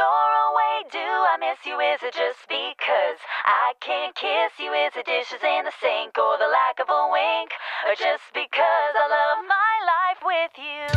[0.00, 1.76] you're away, do I miss you?
[1.76, 4.72] Is it just because I can't kiss you?
[4.72, 7.52] Is it dishes in the sink or the lack of a wink?
[7.84, 10.88] Or just because I love my life with you?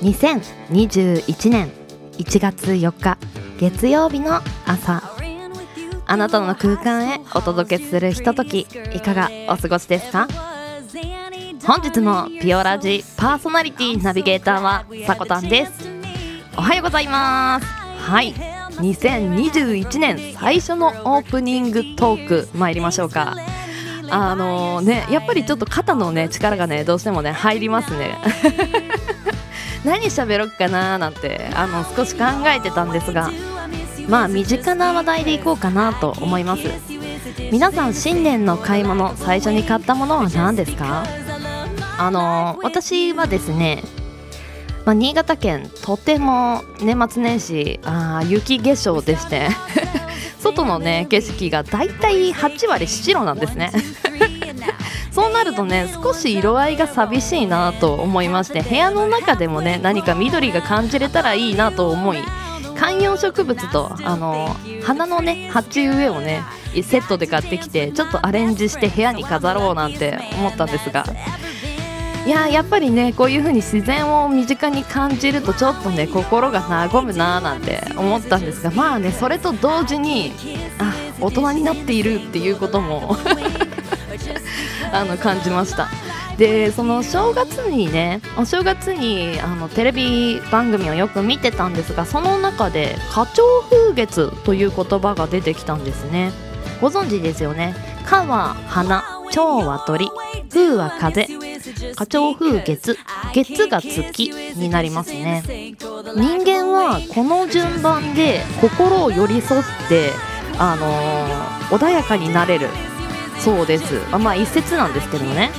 [0.00, 1.70] 2021年
[2.18, 3.18] 1月4日
[3.58, 5.02] 月曜日の朝
[6.06, 10.45] あなたの空間へお届けするひとときいかがお過ごしですか
[11.66, 15.72] 本日もピオラジパーソナリティナビゲーターはさこたんです。
[16.56, 17.66] おはようございます。
[17.66, 18.32] はい。
[18.76, 23.36] 2021年最初のオープニングトーク参りましょうか。
[24.08, 28.16] あのねやっぱりちょっと肩のね力がねどうしてもね入りますね。
[29.84, 33.30] 何喋ろっかなーなんてあの少し考えてたんですが
[34.08, 36.62] まあ身近な話題でいこうかなと思います。
[37.50, 41.04] 皆さん新年の買い物最初に買ったものは何ですか？
[41.98, 43.82] あの私はですね、
[44.84, 49.48] まあ、新潟県とても年末年始あー雪化粧でして
[50.38, 53.72] 外のね景色がだいたい8割白なんですね。
[55.10, 62.18] そうなるとね少し色合いが寂しいなと思いまして部屋の中でもね何か緑が感じれたらいいなと思い
[62.78, 66.42] 観葉植物とあの花のね鉢植えをね
[66.82, 71.06] セットで買ってきてちょっとアレンジして部屋に飾ろうなんて思ったんですが
[72.26, 80.32] いややっぱりねこういう風に自然を身近に感じるとちょっとね心が和むなーなんて思ったんですがまあねそれと同時に
[80.80, 83.16] あ大人になっているっていうことも
[84.92, 85.88] あの感じました。
[86.36, 96.32] でその正月にねお正月にあのテレビ番組をよく見てたんですがその中で花鳥風月という言葉が出てきたんですね。
[96.80, 97.74] ご存知ですよね。
[98.04, 100.10] 花は花蝶は鳥。
[100.50, 101.45] 風は風。
[101.96, 102.96] 花鳥風月
[103.34, 105.42] 月が月になりますね。
[105.46, 110.10] 人間はこの順番で心を寄り添って
[110.58, 112.68] あのー穏やかになれる。
[113.40, 114.00] そうです。
[114.12, 115.50] あまあ一説なんですけどね。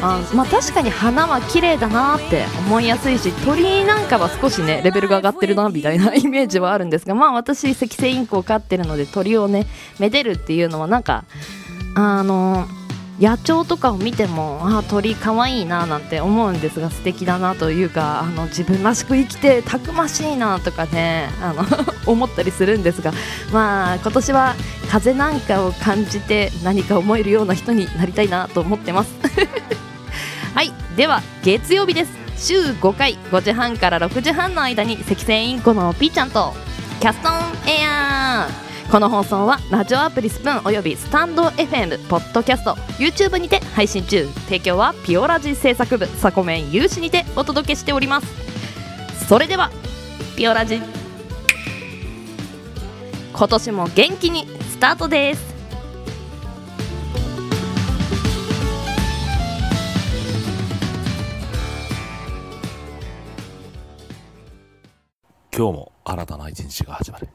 [0.00, 9.66] あまあ確かに花は綺麗だなって思いやすいし鳥なんかは少しねレベルが上がってるなみたいな イメージはあるんですがまあ私赤星インコを飼ってるので鳥をね
[9.98, 11.24] めでるっていうのはなんか
[11.96, 12.66] あの
[13.20, 21.64] 野鳥とかを見てもあ鳥可愛いいななんて思うんですが素敵だなというかあの自分らしく生きてたくましいなとかね あの
[22.06, 23.12] 思ったりするんですが
[23.52, 24.54] まあ今年は
[24.90, 29.10] 風なんかを感じて何か思えるような人になりたいなと思ってます。
[30.54, 30.72] はい。
[30.96, 32.12] では月曜日です。
[32.36, 36.52] 週5回5時半から6時半の間に赤星インコのピーちゃんと
[37.00, 37.32] キャストン
[37.70, 44.26] エアーこの放送はラジオアプリスプーンおよびスタンド FM ポッドキャスト YouTube にて配信中。
[44.46, 49.26] 提供はピオラジ制作部サコメン有志にてお届けしております。
[49.26, 49.70] それでは
[50.36, 50.80] ピオラジ。
[53.32, 55.54] 今年も元気にスタートです。
[65.56, 67.28] 今日も新たな一日が始まる。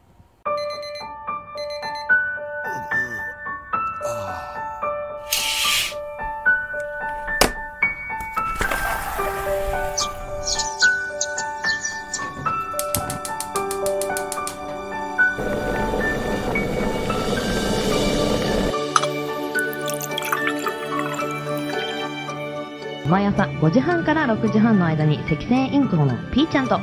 [23.29, 26.79] 朝5時半から6時半の間に赤星インコのピーちゃんと。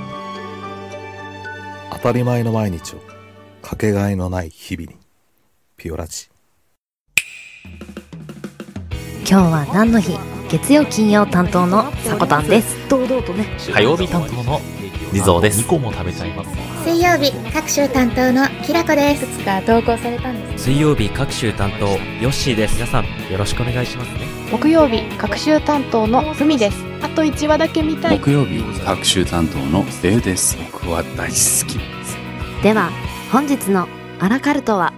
[1.90, 3.00] 当たり前の毎日を
[3.62, 4.96] かけがえのない日々に
[5.76, 6.28] ピオラジ。
[9.28, 10.16] 今日は何の日？
[10.48, 12.88] 月曜金曜担当のさこたんです。
[12.88, 13.46] 堂々とね。
[13.74, 14.60] 火曜日担当の
[15.16, 16.50] 地蔵です2個も食べちゃいます。
[16.84, 19.24] 水曜日各週担当のきらこです。
[19.24, 21.96] いくつか投稿されたんです水曜日各週担当ヨ
[22.28, 22.74] ッシーです。
[22.74, 24.26] 皆さんよろしくお願いしますね。
[24.52, 26.84] 木曜日各週担当のふみです。
[27.00, 28.18] あと1話だけ見たい。
[28.18, 30.58] 木曜日各週担当のレウです。
[30.58, 31.78] 僕は大好き。
[31.78, 32.18] です
[32.62, 32.90] では
[33.32, 33.88] 本日の
[34.20, 34.92] アラカルトは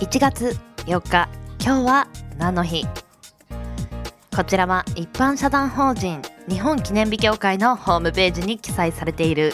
[0.00, 1.28] ？1月4日
[1.68, 2.86] 今日は何の日？
[4.34, 9.52] こちらは一般社団法人日本記念日協会のホームページに記載されている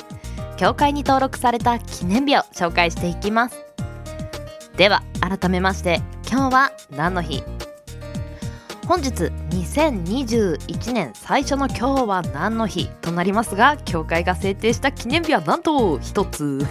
[0.56, 3.56] 協会に登録された記念日を紹介していきます。
[4.76, 7.42] では改めまして今日は何の日？
[8.86, 9.08] 本日
[9.50, 16.64] 2021年最初の今日は何の日となりますが協会が制定した記念日はなんと一つ。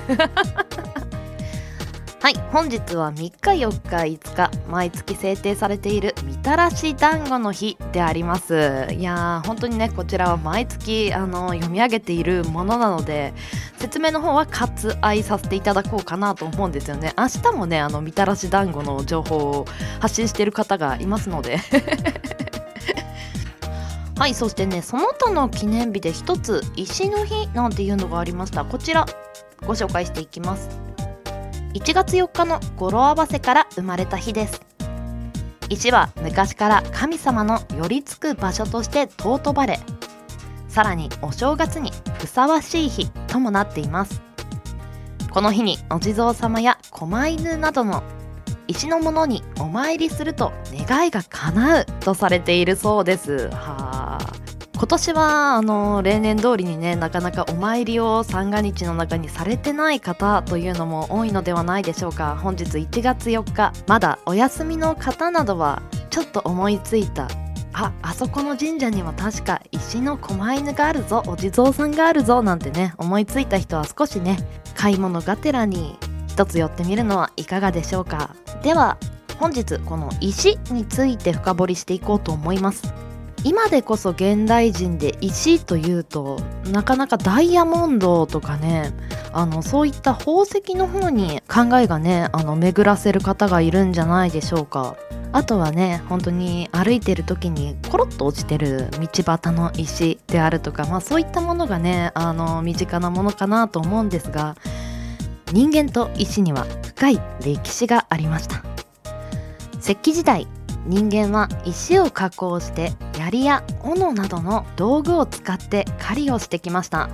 [2.23, 3.33] はい本日は3日
[3.65, 3.97] 4日
[4.29, 8.87] 5日毎月制定されているみたらし団子の日であります。
[8.91, 13.33] いやー本当にねこちらは毎月あの読み上げているものなので
[13.77, 17.11] 説明の方は割愛させていただこうかなと思うんですよね。
[17.17, 19.65] 明日もねあのみたらし団子の情報を
[19.99, 21.59] 発信してる方がいますので。
[24.17, 28.63] はいそしてねその他の記念日で一つ石の日なんていうのがありました。
[28.63, 29.05] こちら
[29.67, 30.93] ご紹介していきます。
[31.73, 34.61] 1月4日の語呂合わせから生まれた日です。
[35.69, 39.79] 石は昔から神様の寄り付く場所として尊ばれ
[40.67, 44.21] さらにお正月にふさわしい日ともなっています。
[45.31, 48.03] この日にお地蔵様や狛犬などの
[48.67, 53.49] 石のものにお参りすると願いが叶うとされているそうです。
[53.49, 53.82] は
[54.75, 62.37] 今年はあの例年通りにねなかなかお参りを三が日の中にされてない方というのも多いのではないでしょうか。
[62.41, 67.27] 本日1月4日まだお休みの方などはちょっと思いついた。
[67.71, 74.37] ああそこの神社には確か石の狛犬があるぞお地蔵さんがあるぞなんてね思いついた人は少しね
[74.75, 75.97] 買い物がてらに
[76.27, 78.35] 一つ寄ってみるのはいかがでしょうか。
[78.63, 78.97] では
[79.39, 82.93] 本日この石について深掘りしていこうと思います。
[83.44, 86.40] 今でこそ現代人で石というと
[86.72, 88.94] なかなかダイヤモンドとかね
[89.34, 94.95] あのそういった宝石の方に考えがねあの巡らせる方がいるんじゃないでしょうか。
[95.36, 104.56] あとはね本当に歩いてる時にコロッと落ちてる道端の石であるとかまあそういったものがねあの身近なものかなと思うんですが
[105.51, 108.63] 人間と石には深い歴史がありました。
[109.80, 110.48] 石器時代
[110.85, 117.09] 人間は石を加工して槍や斧などの道具を使って狩りをしてきました。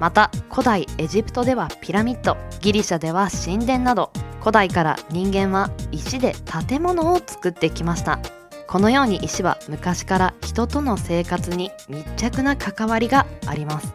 [0.00, 4.10] また古代エジプトではピラミッドギリシャでは神殿など
[4.40, 6.34] 古代から人間は石で
[6.68, 8.18] 建物を作ってきました。
[8.66, 13.92] このように石は昔から人との生活に密着な関わりがあります。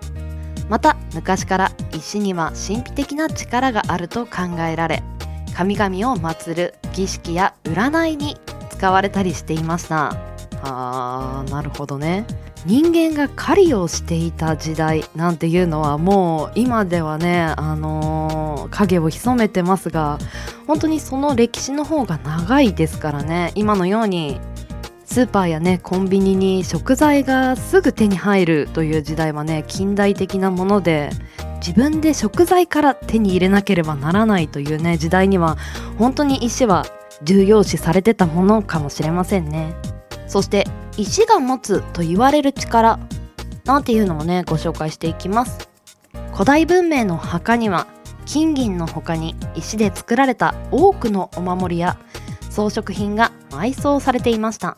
[0.69, 5.03] また昔から石には神秘的な力があると考えられ
[5.55, 8.37] 神々を祀る儀式や占いに
[8.79, 10.15] 使われたりしていました。
[10.63, 12.25] あーなるほどね。
[12.65, 20.19] 人間が狩りをしていた時代なんていうのはもう今ではねあのー影を潜めてますが
[20.67, 23.51] 本当にその歴史の方が長いですからね。
[23.55, 24.39] 今のように
[25.03, 31.09] スーパーやねコンビニに食材がすぐ手に入るという時代はね近代的なもので
[31.59, 35.57] 自分で食材から手に入れなければならないというね時代には
[35.97, 36.85] 本当に石は
[37.23, 39.75] 重要視されてたものかもしれませんね。
[40.27, 40.65] そして
[40.97, 42.99] 石が持つと言われる力
[43.65, 45.69] なんていうのもねご紹介していきます。
[46.33, 47.87] 古代文明の墓には
[48.25, 51.97] 金銀の他に石で作られた多くのお守りや
[52.49, 54.77] 装飾品が埋葬されていました。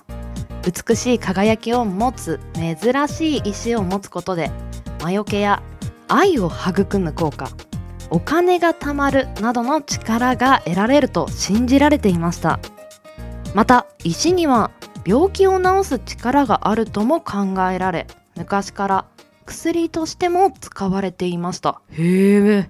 [0.63, 4.51] 美しい輝きを持つ珍しい石を持つことで
[5.01, 5.63] 魔除けや
[6.07, 7.49] 愛を育む効果
[8.11, 12.59] お金が貯まるなどの力が得られると信じられていました。
[13.55, 14.71] また石には
[15.05, 19.05] 病気を治す力があるとも考えられ昔から
[19.45, 21.81] 薬としても使われていました。
[21.91, 22.69] へえ。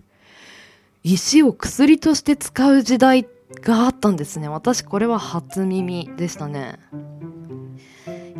[1.04, 3.28] 石を薬として使う時代
[3.62, 4.48] があったんですね。
[4.48, 6.80] 私これは初耳でしたね。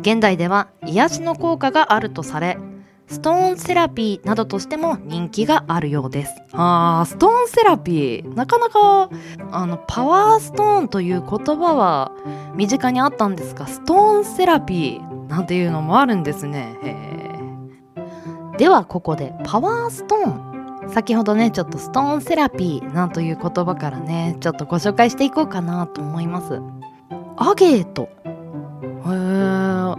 [0.00, 2.58] 現代では癒しの効果があるとされ
[3.12, 6.32] ストーンセラピーなどとしても人気があるようです。
[6.52, 8.34] あーストーンセラピー。
[8.34, 9.10] なかなか
[9.50, 12.12] あのパワーストーンという言葉は
[12.56, 16.74] 身近にあったんですがストーンセラピーなんていうのもあるんですね。
[18.56, 20.52] ではここでパワーストーン。
[20.88, 26.60] 先ほどねちょっとストーンセラピーなんという言葉からねちょっとご紹介していこうかなと思います。
[27.36, 28.08] アゲート。
[29.04, 29.08] へ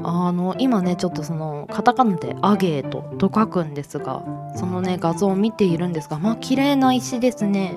[0.03, 4.23] あの今ねちょっとそのカタカナでアゲートと書くんですが
[4.55, 7.75] そのね画像を見ているんですがまあ綺麗な石ですね。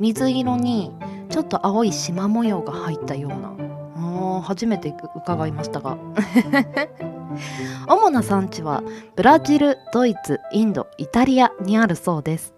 [0.00, 0.92] 水色に
[1.30, 3.54] ちょっと青い縞模様が入ったような。
[3.96, 5.96] あ初めて伺いましたが。
[7.88, 8.82] 主な産地は
[9.16, 12.54] ブラジルドイツインドイタリアにあるそうです。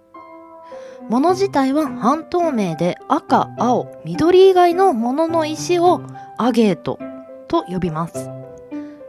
[1.08, 6.00] 物自体は半透明で赤青緑以外のものの石を
[6.36, 6.98] アゲート
[7.48, 8.35] と呼びます。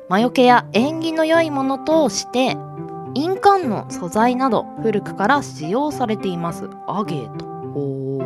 [0.10, 2.58] 魔除けや縁起の良いものとして
[3.14, 6.70] 印鑑の素材など古くから使用されています。
[6.88, 7.46] アゲート。
[7.76, 8.22] お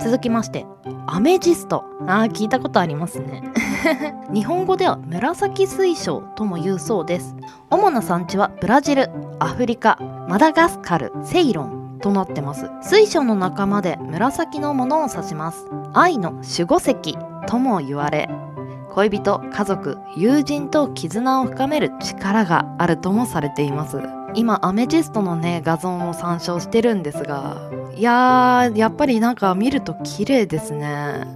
[0.00, 0.66] 続きまして
[1.06, 1.84] アメジスト。
[2.06, 3.42] あー聞いたことありますね。
[4.34, 7.36] 日本語では紫水晶とも言うそうです。
[7.70, 9.98] 主な産地はブラジルアフリカ
[10.28, 12.68] マダガスカルセイロンとなってます。
[12.82, 15.66] 水晶の仲間で紫のものを指します。
[15.94, 18.28] 愛の守護石とも言われ
[18.94, 24.00] 恋人家族友人と絆を深める力があるともされています。
[24.36, 31.26] 今アメジストのね画像も参照してるんですがいやーやっぱりなんか見ると綺麗ですね。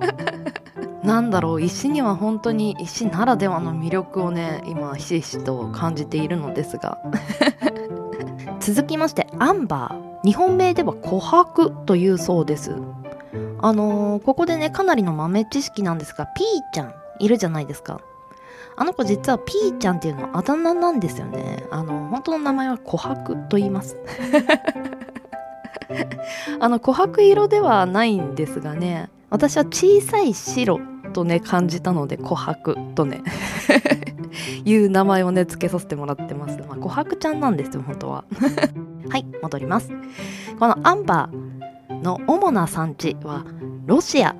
[1.02, 6.98] なんだろう石には本当に石ならではの魅力をね今ひしひしと感じているのですが。
[8.60, 10.26] 続きましてアンバー。
[10.26, 12.76] 日本名では琥珀というそうです。
[13.64, 18.02] あのーここでねかなりの豆知識なんですがピーちゃんいるじゃないですか。
[18.76, 21.64] あの子実はピーちゃんっていうのはあだ名なんですよね。
[21.70, 23.96] あの本当の名前は琥珀と言います。
[26.60, 30.78] あの琥珀色ではないんですがね私は小さい白
[31.14, 33.22] とね感じたので琥珀とね
[34.66, 38.24] いう名前をね付けさせてもらってます、まあ、琥珀ちゃんなんですよ本当は。
[39.08, 39.90] はい戻ります。
[40.58, 41.53] このアンバー。
[42.04, 43.46] の主な産地は
[43.86, 44.36] ロシア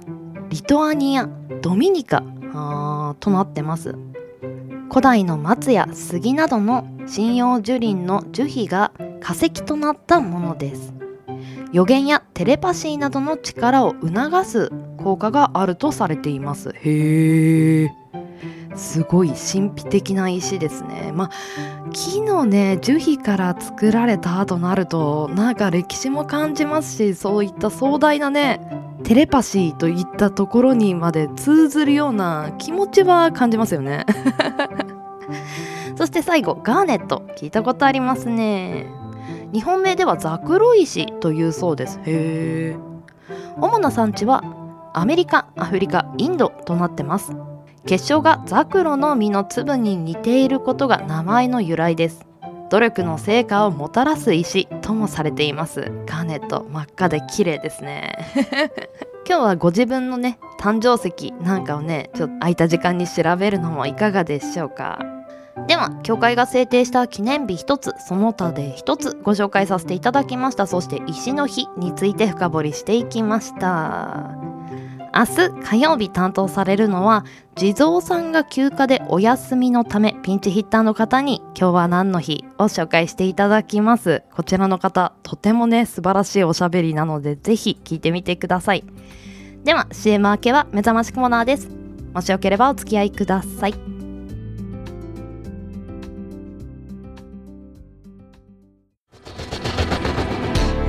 [0.50, 1.26] リトアニア
[1.62, 3.97] ドミニカあーとなってます。
[4.90, 10.92] 古代の松や杉などの針葉樹林の樹皮が化石となったものです。
[11.73, 16.71] 予言やテレパシーなどの力を促す効果があるとされています。
[16.75, 17.90] へえ
[18.75, 21.12] すごい神秘的な石ですね。
[21.14, 21.31] まあ
[21.90, 28.61] 木のね樹皮から作られたとなるとなんか歴史も感じますしそういった壮大なね
[29.04, 34.07] テレパシーといったところにまで通ずるような気持ちは感じますよね。
[35.97, 37.23] そして最後ガーネット。
[37.37, 38.87] 聞いたことありますね。
[39.52, 42.00] 日本名ではザクロ石というそうです。
[42.04, 42.95] へえ
[43.57, 44.43] 主な産地は
[44.93, 47.33] アメリカアフリカインドとなってます。
[47.87, 52.26] 結晶がザクロの実の粒に似ていることが名前の由来です。
[52.71, 55.93] 努力の成果をもたらす石ともされています。
[56.07, 58.17] ガーネット真っ赤で綺麗ですね。
[59.29, 64.99] 今日はご自分のね誕生石なんかをねちょっと空いた時間に調べるのもいかがでしょうか。
[65.67, 70.67] では教会が制定した記念日一つその他で一つご紹介させていただきました。
[70.67, 74.31] そして石の日について深掘りしていきました。
[75.16, 84.25] 明日火曜日担当されるのは地蔵さんが休暇でお休みのためピンチヒッターの方に今日は何の日を紹介していただきます。
[84.35, 88.85] こちらの方とてもね素晴らしいおしゃべりなのでぜひ聞いてみてください。
[89.62, 91.68] では CM 明けは目覚ましくモナーです。
[92.12, 93.94] もしよければお付き合いください。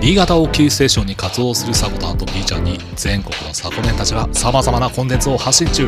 [0.05, 5.87] 新潟をキーステーションに活動するサコタンと B ちゃんに全国のサコメンたちが様々なコンテンツを発信中。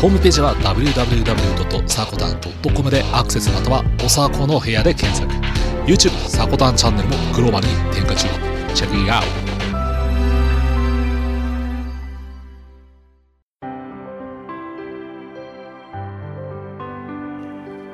[0.00, 5.28] ホームページは www.sakotan.com でアクセスまたはおさこの部屋で検索。
[5.90, 8.28] YouTube サコタンチャンネルもグローバルに展開中。
[8.74, 9.28] チェックイアウト。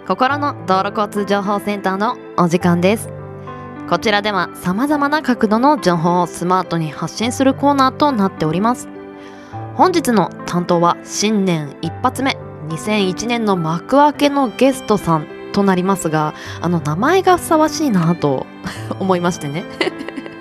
[0.09, 3.18] 心の道路交通情報センターのお時間です。
[3.89, 8.87] こちらでは様々な角度の情報をスマートに発信するコーナーとなっております。
[9.77, 12.37] 本日の担当は新年一発目
[12.69, 18.47] 2001年の幕開けのゲストさんとなりますがあの名前がふさわしいなと
[19.01, 19.65] 思いましてね。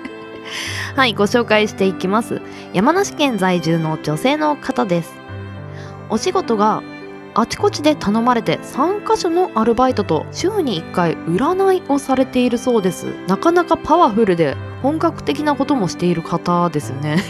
[0.94, 2.42] はいご紹介していきます。
[2.74, 5.14] 山梨県在住の女性の方です。
[6.10, 6.82] お仕事が
[7.34, 13.06] あちこちで頼まれて3カ所のアルバイトと週に1回占いをされているそうです。
[13.26, 17.18] なかなかパワフルで本格的なこともしている方ですよね。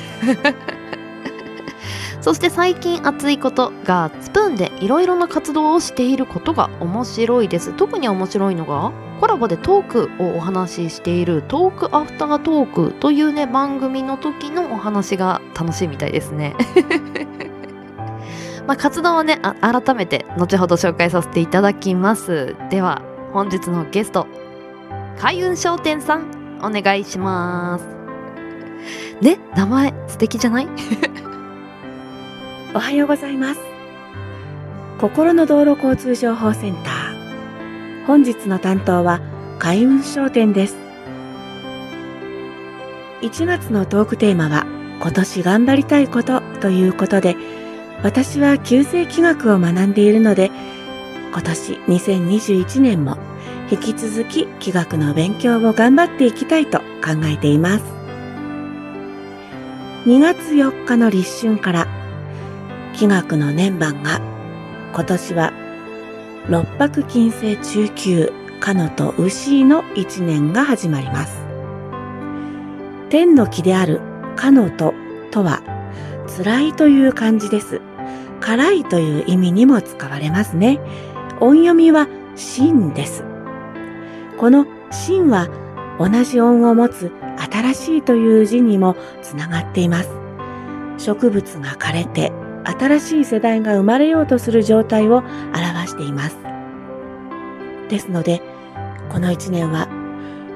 [2.20, 7.72] そして最近熱いことがスプーンでいろいろな活動をしていることが面白いです。
[7.72, 16.54] 特に面白いのがコラボでトークをお話ししているトークアフタートークというね番組の時のお話が楽しいみたいですね。
[18.68, 24.26] まあ、活動はねあ改めて後ほど紹介させていただきますでは本日のゲスト
[25.18, 27.84] 開運商店さんお願いします
[29.24, 30.68] ね名前素敵じゃない？
[32.74, 33.60] おはようございます。
[35.00, 38.06] 心の道路交通情報センター。
[38.06, 39.20] 本日の担当は
[39.58, 40.76] 開運商店です。
[43.22, 44.66] 1月のトークテーマは
[45.00, 47.36] 今年頑張りたいことということで、
[48.02, 50.50] 私は旧世気学を学んでいるので、
[51.32, 53.16] 今年2021年も
[53.70, 57.84] 引き続き気学の勉強を頑張っていきたいと考えています。
[60.06, 61.88] 2月4日の立春から
[62.94, 64.20] 気学の年番が
[64.94, 65.52] 今年は
[66.48, 71.36] 六白金星中級、かのと牛の一年が始まります。
[73.10, 74.00] 天の木である
[74.34, 74.94] かのと
[75.30, 75.62] とは、
[76.38, 77.82] 辛いという漢字です。
[78.48, 80.80] 辛いという意味にも使われますね。
[81.38, 83.22] 音読みは真です。
[84.38, 85.50] この真は
[85.98, 87.12] 同じ音を持つ
[87.52, 90.08] 新しいという字にもつながっています。
[90.96, 92.32] 植物が枯れて
[92.64, 96.38] 新しい世代が生まれようとする状態を表しています。
[97.90, 98.40] ですので、
[99.10, 99.88] この一年は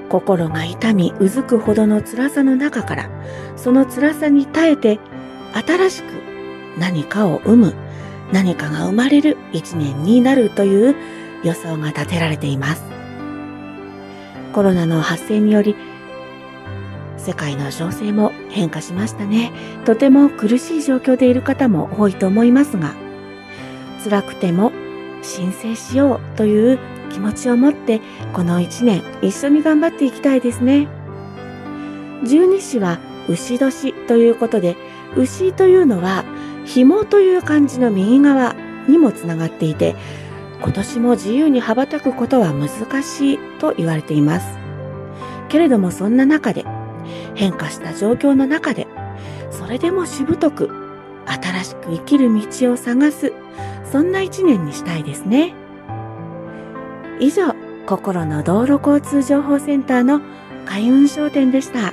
[0.08, 3.10] 心が痛みうずくほどの辛さの中から、
[3.56, 4.98] その辛さに耐えて
[5.52, 6.22] 新しく
[6.78, 7.81] 何かを生む、
[8.32, 10.96] 何かが生まれる一年になるという
[11.44, 12.82] 予想が立てられています。
[14.52, 15.76] コロナの発生により、
[17.18, 19.52] 世界の情勢も変化しましたね。
[19.84, 22.94] とても苦しい状況でいる方も多いと思いますが、
[24.02, 24.72] 辛くても
[25.22, 26.78] 申請しようという
[27.10, 28.00] 気持ちを持って
[28.32, 30.88] この一年一緒に頑張っていきたいですね。
[32.24, 32.98] 十二支は
[33.28, 34.76] 牛年ということで、
[35.16, 36.24] 牛というのは
[36.64, 38.54] 紐という漢字の右側
[38.88, 39.94] にもつながっていて、
[40.62, 44.58] 今年も自由に羽ばたくことは難しいと言われています。
[45.48, 46.64] けれどもそんな中で、
[47.34, 48.86] 変化した状況の中で、
[49.50, 50.70] それでもしぶとく
[51.26, 53.32] 新しく生きる道を探す、
[53.90, 55.54] そんな一年にしたいですね。
[57.20, 57.54] 以上、
[57.86, 60.20] 心の道路交通情報センターの
[60.64, 61.92] 開運商店でした。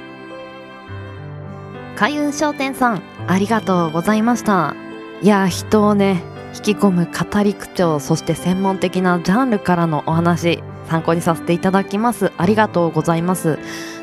[1.95, 4.75] 開運商店さんありがとうございました。
[5.21, 6.23] いや人をね
[6.55, 12.31] 引き込む語り口調そして専門的なジャンルからのお話参考にさせていただきます。
[12.37, 13.59] ありがとうございます。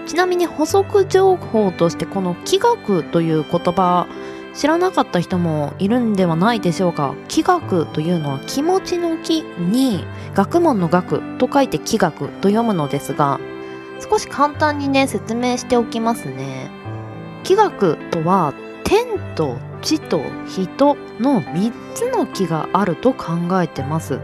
[0.07, 4.07] ちなみに補足情報としてこの気学という言葉
[4.55, 7.17] 知らなかった人もいるんではないでしょうか。
[7.27, 10.05] 気学というのは気持ちの気に
[10.35, 13.41] 学問の学と書いて気学と読むのですが
[14.09, 16.71] 少し簡単にね説明しておきますね。
[17.43, 18.55] 気学とは
[18.87, 24.21] 天と地と人の3つの気があると考えてます。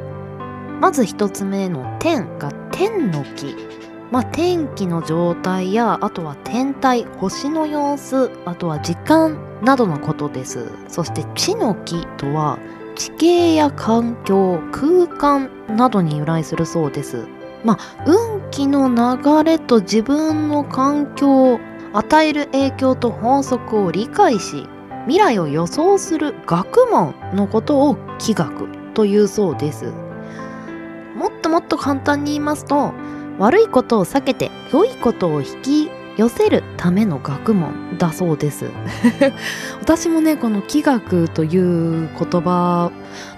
[0.80, 3.56] まず1つ目の天が天の気
[4.12, 10.70] まあ天気の状態やあとは天体星の様子あとは時間などのことです。
[10.86, 12.58] そして地の気とは
[12.94, 17.26] 地形や環境空間などに由来するそうです。
[17.64, 21.58] まあ運気の流れと自分の環境
[21.92, 24.66] 与える影響と法則を理解し
[25.06, 29.92] 未来を予想する学問のことを気学というそうです。
[31.16, 32.92] もっともっと簡単に言いますと
[33.38, 38.66] 悪いことを避けて良いことを引き寄せるための学問だそうです。
[39.80, 42.90] 私もねこの気学という言葉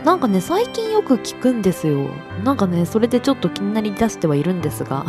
[0.05, 2.09] なんかね最近よく聞くんですよ。
[2.45, 5.05] なんかねそれでちょっと気になりだしてはいるんですが。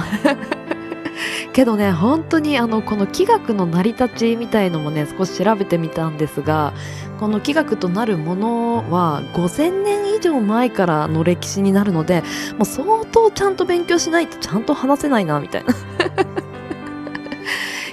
[1.54, 6.73] けどね本当にあのこの気学の成り立ちみたいのもね少し調べてみたんですが
[7.19, 12.23] この気学となるものは5000年以上前からの歴史になるので
[12.58, 15.73] もう相当ちゃんと勉強しないとちゃんと話せないなみたいな。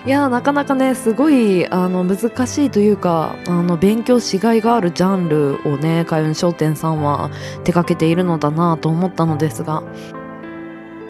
[0.05, 7.31] いやなかなかねすごいあの難しいというかあの勉強しがいがあるジャンルをね開運商店さんは
[7.63, 9.85] 手掛けているのだなと思ったのですが。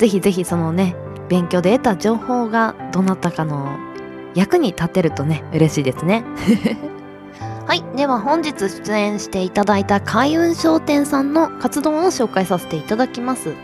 [0.03, 0.97] ぜひぜひそのね
[1.29, 3.79] 勉強で得た情報がどなたかの
[4.35, 6.25] 役に立てるとね嬉しいですね。
[7.67, 7.85] はい。
[7.97, 13.55] では本日出演していただいた開運商店さんの活動を紹介させていただきます。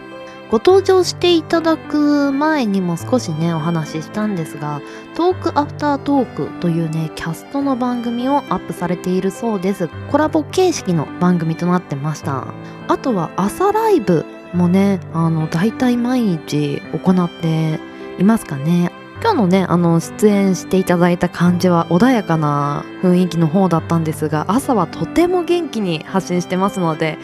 [0.51, 4.81] ご登場していただく前にも少しねお話ししたんですが
[5.15, 9.89] トークアフタートークというねキャストの番組をアップされているそうです。
[10.11, 12.47] コラボ形式の番組となってました。
[12.89, 17.81] あとは朝ライブもねあの大体毎日行って
[18.19, 18.91] いますかね。
[19.21, 27.19] 今日のねあの出演していただいた感じは穏やかな雰囲気の方だったんですが朝はとても元気に発信してますので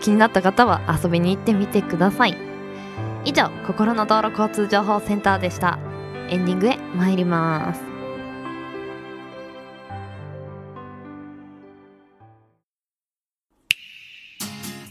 [0.00, 2.36] 気になった方は遊びに行ってみてください。
[3.24, 5.78] 以上心の道路交通情報センターでした。
[6.28, 7.85] エンディングへ参ります。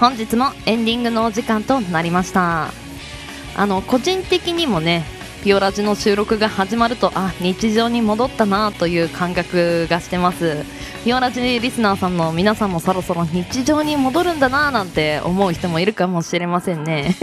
[0.00, 2.72] 本日もエンディングのお時間となりました。
[3.54, 5.04] あの個人的にもね
[5.44, 10.64] ピオラジの収録が始まるとあ日常に戻ったなという感覚がしてます。
[11.04, 17.14] ピオラジリスナーさんの皆さんもそろそろ日常に戻るんだななんて思う人もいるかもしれませんね。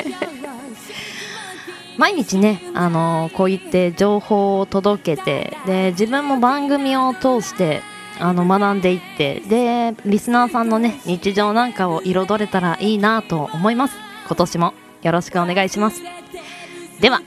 [1.98, 7.82] 毎日ね、あのこう言って情報を届けてで自分も番組を通して
[8.20, 13.96] あの学んでいってでリスナーさんのね日常なんかを彩れたらいいなと思います。
[14.28, 16.02] 今年もよろしくお願いします。
[17.00, 17.22] では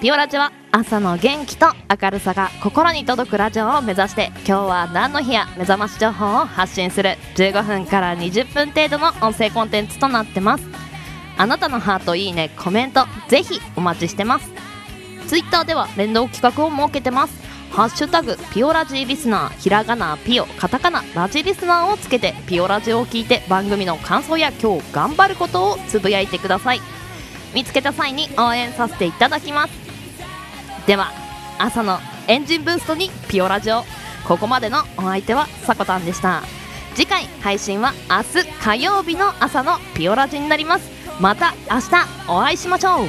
[0.00, 1.66] ピオラジは朝の元気と
[2.02, 7.16] 明るさが心に届くラジオを目指して今日は何の日や目覚まし情報を発信する。
[7.36, 10.64] 15分から20分程度の音声コンテンツとなってます。
[11.36, 14.50] あなたのハートいいねコメントぜひお待ちしてます。
[15.26, 17.39] ツイッターでは連動企画を設けてます。
[17.70, 26.80] ハッシュタグピオラジーリスナーひらがなピオカタカナラジリスナーをつけてピオラジを聞いて番組の感想や今日頑張ることをつぶやいてください。
[27.54, 29.72] 見つけた際に応援させていただきます。
[30.86, 31.12] では
[31.58, 33.84] 朝のエンジンブーストにピオラジオ
[34.26, 36.42] ここまでのお相手はさこたんでした。
[36.94, 40.90] 次回配信は明日火曜日の朝のピオラジになります。
[41.20, 43.06] また明日お会いしましょう。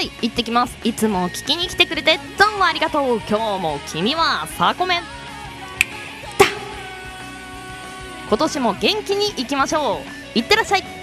[0.00, 0.28] いってらっしゃい。
[0.28, 0.78] 行ってきます。
[0.84, 3.20] いつも聞きに来てくれてどうもありがとう。
[3.28, 5.02] 今日も君はサーコメン。
[8.28, 10.00] 今年も元気にいきましょ
[10.34, 10.38] う。
[10.38, 10.97] いってらっしゃい。